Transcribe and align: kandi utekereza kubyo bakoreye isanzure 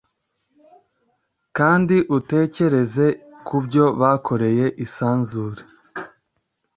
kandi 1.57 1.95
utekereza 2.17 3.05
kubyo 3.47 3.85
bakoreye 4.01 4.65
isanzure 4.85 5.61